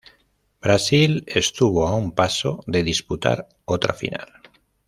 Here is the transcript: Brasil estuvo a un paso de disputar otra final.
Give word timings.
Brasil 0.61 1.23
estuvo 1.27 1.87
a 1.87 1.93
un 1.95 2.13
paso 2.13 2.63
de 2.65 2.81
disputar 2.81 3.47
otra 3.67 3.93
final. 3.93 4.29